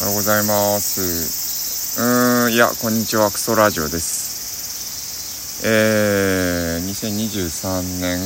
[0.00, 1.98] おはようございます。
[2.00, 5.66] うーん、いや、こんにちは、クソラジオです。
[5.66, 8.20] えー、2023年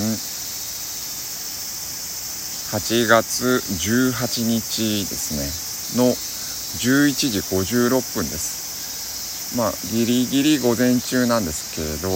[2.76, 9.56] 8月18日ですね、の11時56分です。
[9.56, 12.10] まあ、ギリギリ午前中なんですけど、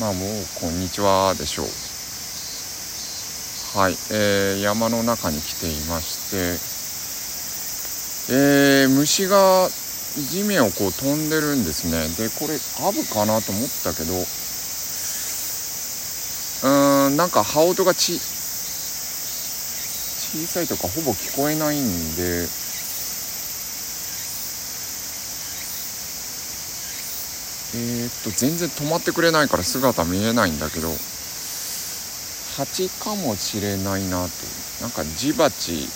[0.00, 1.66] まあもう、こんにちはでしょう。
[3.78, 6.79] はい、えー、山の中に来ていまして、
[8.32, 9.68] えー、虫が
[10.30, 12.06] 地面をこう飛んでるんですね。
[12.16, 12.54] でこれ
[12.86, 18.20] アブかなと思ったけどうーんなんか羽音がち
[20.30, 22.46] 小さいとかほぼ聞こえないんで
[27.72, 30.88] えー、っと全然止まってくれないから姿見えないんだけど
[32.56, 34.30] 蜂かもしれないなと
[34.82, 35.88] なんかジバチ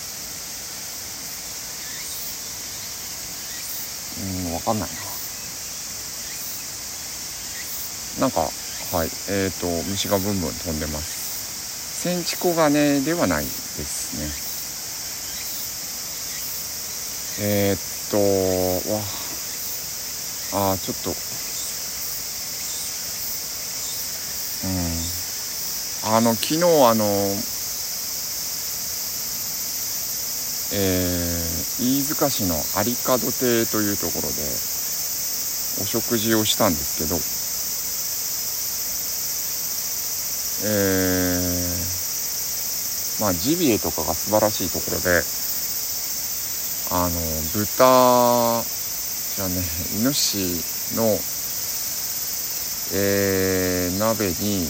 [4.17, 4.95] うんわかんないな。
[8.21, 8.49] なんかは
[9.05, 9.09] い。
[9.29, 12.01] えっ、と虫がブンブン飛んでます。
[12.01, 14.25] センチコガネではないですね。
[17.47, 17.79] えー、っ
[18.11, 18.17] と
[18.91, 19.01] わ
[20.71, 21.09] あーちょっと。
[24.67, 24.71] う
[26.11, 26.15] ん。
[26.15, 27.05] あの昨日あの
[30.73, 34.35] えー飯塚市の有門亭というところで
[35.81, 37.15] お食事をしたんですけど
[40.63, 45.23] えーまあジビエとかが素晴らしいところで
[46.91, 47.19] あの
[47.53, 48.63] 豚
[49.35, 49.55] じゃね
[49.99, 51.03] イノシシの
[52.93, 54.67] えー鍋に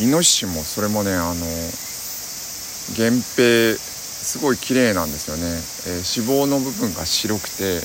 [0.00, 1.46] イノシシもそれもねあの
[2.96, 3.76] 源平
[4.30, 5.42] すごい綺麗なんですよね、
[5.90, 7.82] えー脂肪の部分が白くて、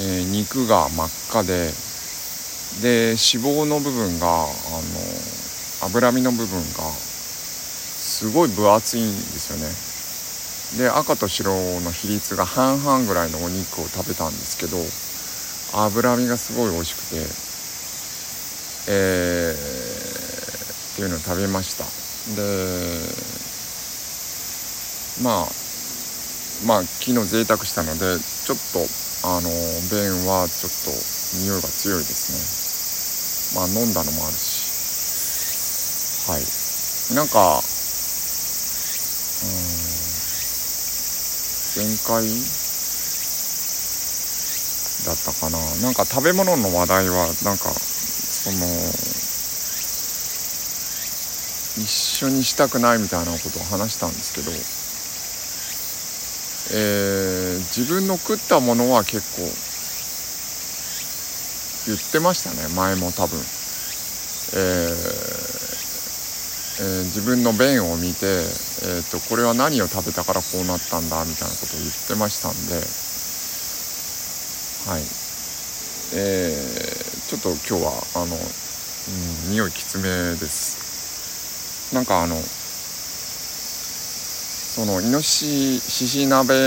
[0.00, 1.68] えー肉が真っ赤で
[2.80, 4.48] で脂肪の部分があの
[5.84, 10.88] 脂身の部分がすごい分厚いんですよね。
[10.88, 11.52] で赤と白
[11.82, 14.78] の比率が半々ぐらいのお肉を食べたんですけど
[15.78, 17.16] 脂身がすごい美味しくて
[18.88, 21.84] えーっていうのを食べました。
[21.84, 23.41] で
[25.20, 25.48] まあ
[26.64, 28.80] まあ昨日贅沢したのでちょっと
[29.28, 29.50] あの
[29.92, 30.90] 便はちょっと
[31.44, 33.60] 匂いが強いですね。
[33.60, 34.72] まあ飲んだのもあるし。
[36.30, 36.42] はい。
[37.14, 37.62] なんか
[39.42, 39.52] うん。
[41.74, 42.24] 前回
[45.04, 45.58] だったかな。
[45.82, 48.56] なんか食べ物の話題はなんかその
[51.76, 54.50] 一緒にしたくないみたいなことを話したんですけど。
[56.74, 59.42] えー自分の食ったものは結構
[61.86, 64.92] 言ってましたね前も多分、えー
[66.80, 72.74] えー自分の便を見て、えー、とこれは何を食べたからこうなったんだみたいなことを言ってましたんで
[74.90, 75.02] はい。
[76.14, 81.94] えーちょっと今日はあの、うん、匂いきつめです。
[81.94, 82.36] なんかあの
[84.74, 86.58] そのイノシシ鍋で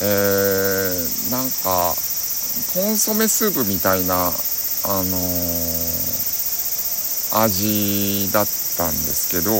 [0.00, 1.94] えー、なんか
[2.74, 4.32] コンソメスープみたいな
[4.84, 6.22] あのー
[7.34, 8.46] 味だっ
[8.76, 9.52] たんですけど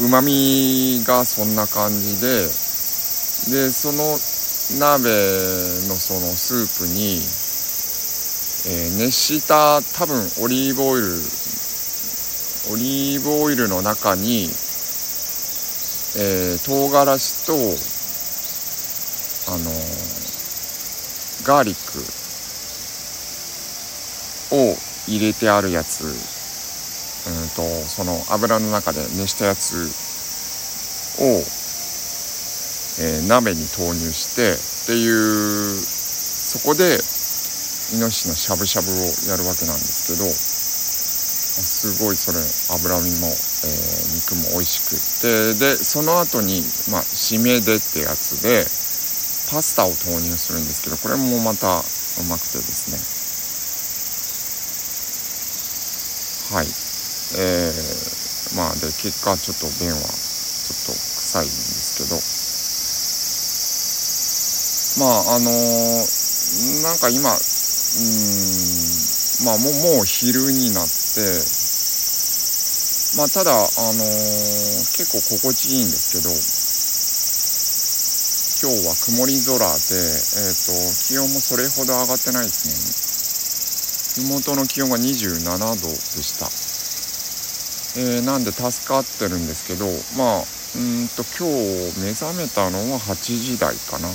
[0.00, 2.46] うんうまみがそんな感じで
[3.50, 4.18] でその
[4.78, 5.08] 鍋
[5.88, 7.20] のそのスープに
[8.66, 11.06] えー熱した多分オリーブオイル
[12.72, 14.44] オリーブオイルの中に、
[16.16, 17.52] えー唐辛子と
[19.52, 21.98] あのーガーリック
[24.56, 24.74] を
[25.06, 26.04] 入れてあるやつ。
[27.26, 29.74] うんとその油の中で熱したやつ
[31.18, 31.24] を、
[33.02, 34.56] えー鍋に投入してっ
[34.86, 36.98] ていうそこで
[37.92, 38.96] イノシシのしゃぶしゃぶを
[39.28, 48.64] やるわけなんですけどすごいそれ脂身も、えー肉も美味しくってでその後にまあ締めでってやつで
[49.50, 51.82] パスタを投入するんですけどこれもまたう
[52.30, 52.98] まくてですね。
[56.56, 56.66] はい。
[56.66, 62.04] えー、まあで結果ちょっと便はちょっと臭いんですけ
[65.02, 65.04] ど。
[65.04, 66.24] まああのー
[66.82, 67.34] なんか今
[67.96, 69.14] うん。
[69.44, 71.20] まあもうもう昼になって
[73.16, 76.30] まあただあのー、結構心地いいんですけど
[78.62, 80.72] 今日は曇り空で、えーと、
[81.04, 82.64] 気温もそれほど上がってないです
[84.22, 84.24] ね。
[84.24, 85.44] 麓の気温が27
[85.82, 86.46] 度でした、
[88.00, 89.86] えー、なんで助かってるんですけど
[90.16, 90.44] まあ
[90.78, 94.08] うんと今日目覚めたのは8時台かな。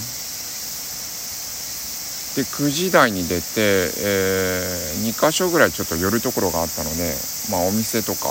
[2.35, 7.13] で9時台に出て、えー、2箇所ぐらいちょっと寄るところがあったので
[7.49, 8.29] まあお店とか、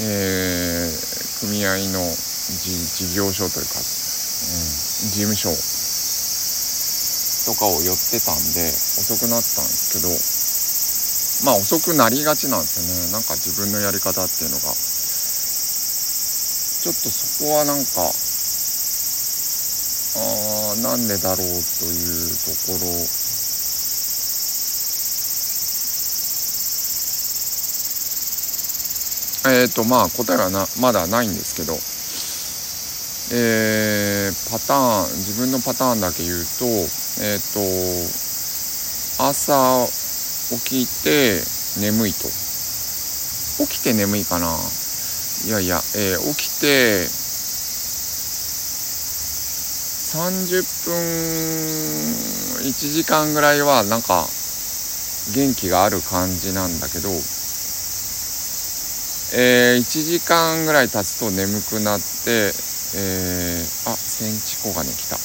[0.00, 5.50] えー、組合の事業所というかうん事務所
[7.52, 10.08] とかを寄ってたんで遅くなったんですけど
[11.44, 13.10] まあ遅くなりがちなんですよね。
[13.10, 14.74] なんか自分のやり方っていうのが。
[16.82, 18.10] ちょっとそこはなんか
[20.14, 22.86] あなんでだろうというところ。
[29.50, 31.78] えっ、ー、とまあ答えはなまだないんですけど。
[33.34, 37.54] えー、パターン自分のパターンだけ言うとえっ、ー、
[39.18, 39.86] と朝
[40.50, 41.42] 起きて
[41.80, 42.28] 眠いと。
[43.66, 44.54] 起きて眠いかな。
[45.46, 47.21] いやいや、えー、起きて
[50.12, 50.94] 30分
[52.68, 54.26] 1時間ぐらいはなんか
[55.34, 57.08] 元気がある感じなんだけど
[59.34, 62.52] えー、1時間ぐらい経つと眠くなって
[62.94, 65.16] えー、あセンチコガネ来た。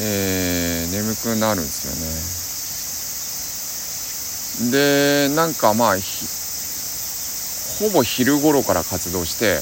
[0.00, 1.84] えー、眠くなるんです
[4.60, 4.70] よね。
[4.70, 5.96] でなんかまあ
[7.78, 9.60] ほぼ昼頃から活動して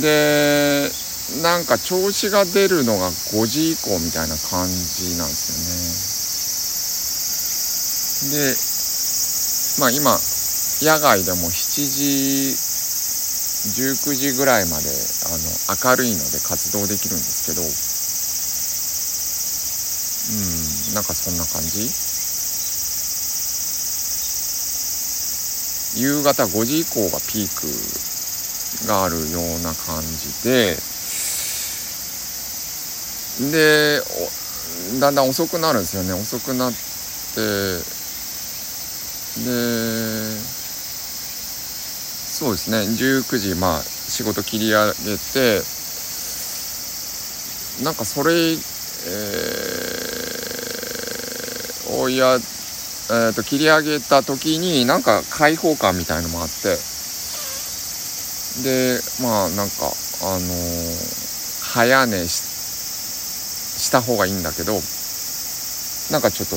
[0.00, 0.90] で
[1.42, 5.52] なんか調子が出るのが5時以降みたいな感じなんです
[8.26, 8.42] よね。
[8.46, 8.56] で
[9.80, 10.18] まあ今
[10.80, 12.56] 野外でも7時
[13.82, 15.38] 19時ぐらいまであの
[15.90, 17.62] 明るいので活動できるんですけど。
[20.30, 21.90] うんなんかそんな感じ。
[26.00, 28.11] 夕方5時以降がピーク。
[28.86, 30.76] があるような感じで
[33.50, 34.00] で
[35.00, 36.12] だんだん遅くなるんですよね。
[36.12, 36.76] 遅くなって
[39.44, 39.52] で
[42.26, 42.78] そうですね。
[42.78, 45.62] 19時まあ仕事切り上げて
[47.82, 56.91] なんかそれ、えー、をや、えー、と切り上げた時になんか開放感みたいのもあって
[58.60, 59.86] でまあなんか
[60.22, 64.74] あのー、早寝した方がいいんだけど
[66.10, 66.56] なんかちょっと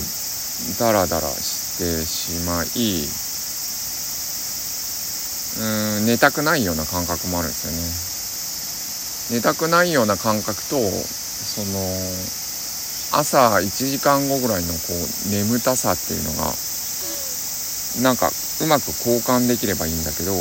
[0.79, 3.07] ダラダラしてしまい
[5.57, 7.67] うん寝たくないような感覚もあるんです
[9.29, 9.39] よね。
[9.39, 11.79] 寝たくないような感覚とその
[13.11, 14.79] 朝1時間後ぐらいのこ
[15.27, 16.53] う眠たさっていうのが
[18.01, 18.29] なんか
[18.61, 20.33] うまく交換できればいいんだけど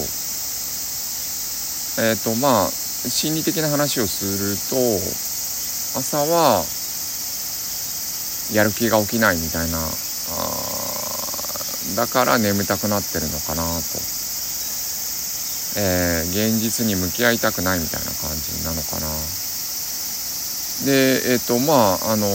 [1.99, 4.77] えっ、ー、とまあ心理的な話をすると
[5.99, 6.65] 朝は
[8.53, 9.83] やる気が起きないみたいなあ
[11.97, 14.15] だから眠たくなってるのかなと
[15.77, 19.09] えー、現実に向き合いたくないみたいな感じなのかな。
[20.87, 22.29] でえっ、ー、とまああの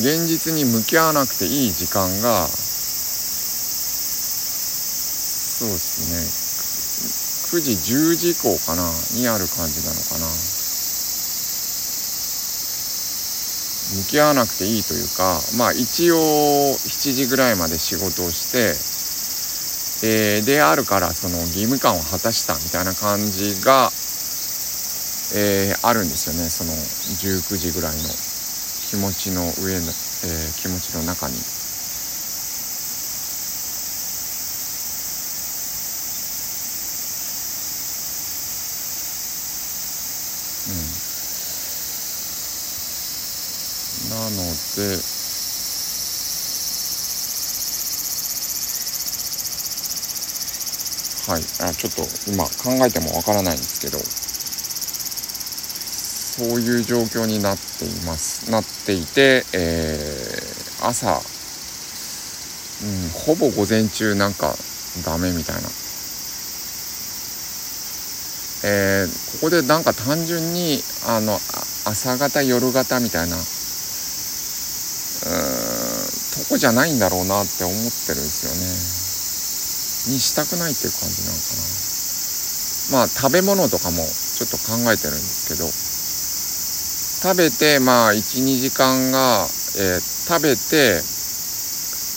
[0.00, 2.46] 現実に向き合わなくていい時間が
[5.60, 6.39] そうですね
[7.50, 8.88] 9時10時以降かな？
[9.14, 10.26] にある感じなのかな？
[13.90, 18.78] 向き合わなくていいというかまあ一応7時ぐらいまで仕事をして
[20.06, 23.90] え、であるからその義務感を果たしたみたいな感じが、
[25.34, 27.98] えー、あるんですよねその19時ぐらいの
[28.88, 31.59] 気持ちの上の、えー、気持ちの中に。
[44.10, 44.30] なの
[44.76, 44.98] で
[51.30, 53.98] はいあちょっと今考えてもわからないんですけど
[56.40, 58.50] そういう状況になっています。
[58.50, 64.54] なっていて、えー、朝、うん、ほぼ午前中なんか
[65.04, 65.68] ダメみたいな。
[68.62, 71.34] えー、ここでなんか単純にあの
[71.84, 73.36] 朝方夜型みたいな
[76.48, 80.14] こじゃないんだろうなって思ってるんですよね。
[80.14, 81.42] にしたくないっていう感じなのか
[82.92, 83.00] な。
[83.00, 85.90] まあ食べ物とかもちょっと考えてるんですけど。
[87.22, 91.02] 食べてまあ12時間が、えー、食べて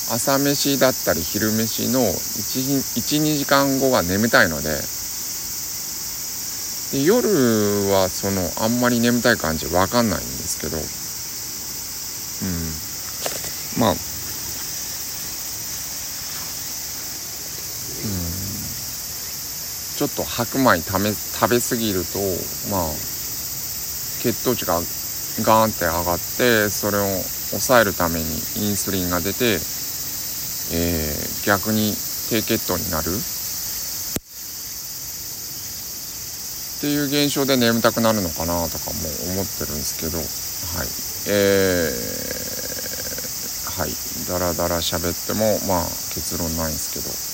[0.09, 4.79] 朝飯だったり昼飯の12時間後が眠たいので。
[6.93, 7.27] で夜
[7.89, 10.77] はそのあんまり眠たい感じわかんないんですけど。
[10.77, 10.91] うん。
[13.81, 13.95] まあ
[19.95, 22.19] ちょっと白米食べ食べ過ぎると
[22.71, 22.89] まあ
[24.21, 24.79] 血糖値が
[25.43, 27.05] ガーンって上がってそれを
[27.51, 28.25] 抑えるために
[28.57, 29.59] インスリンが出て
[30.71, 31.91] えー、逆に
[32.29, 33.09] 低血糖になる。
[36.77, 40.23] っていう現象で眠たくなるのかなとかも思ってるんですけどは
[40.83, 40.87] い。
[41.31, 43.91] えー、はい。
[44.27, 47.32] だらだら喋ってもまあ結論ないんですけど。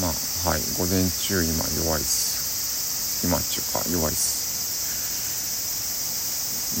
[0.00, 0.12] まあ
[0.50, 4.44] はい午前中今弱いっす今っていうか弱いっす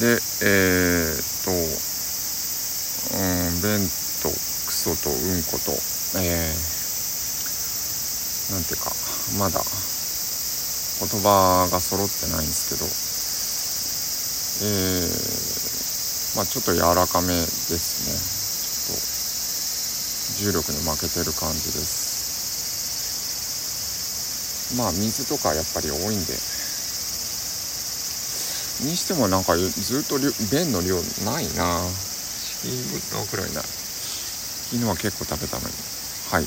[0.00, 1.50] でえー、っと
[3.14, 3.18] う
[3.58, 3.88] ん弁
[4.22, 5.72] 当ソとうんこと、
[6.18, 8.90] えー、なんていうか、
[9.38, 9.62] まだ
[11.00, 12.84] 言葉が揃ってないんですけど、
[14.66, 18.18] えー、まあちょっと柔らかめですね。
[18.18, 22.03] ちょっと重力に負けてる感じです。
[24.76, 26.34] まあ水とかやっぱり多いんで、
[28.82, 31.80] にしてもなんかずっと便の量ないな。
[32.64, 32.66] 死
[33.14, 33.60] ぬくらいな。
[33.60, 33.64] い。
[33.64, 35.74] 昨日は結構食べたのに。
[36.30, 36.44] はい。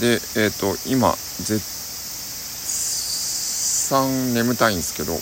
[0.00, 1.60] でえっ、ー、と今絶
[3.88, 5.12] 賛眠たいんですけど。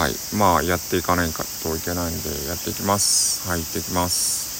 [0.00, 0.14] はい。
[0.36, 3.48] まあやっていかないといけないんでやっていきます。
[3.48, 4.47] はい行ってきます。